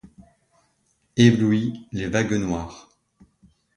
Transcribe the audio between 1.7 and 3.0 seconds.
les vagues noires